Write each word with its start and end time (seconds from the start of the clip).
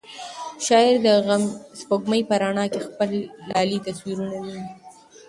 شاعر 0.65 0.95
د 1.05 1.07
سپوږمۍ 1.79 2.21
په 2.29 2.33
رڼا 2.41 2.65
کې 2.71 2.77
د 2.81 2.85
خپل 2.87 3.09
لالي 3.49 3.77
تصویر 3.85 4.17
ویني. 4.21 4.61